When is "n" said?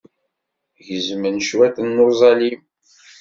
1.81-1.95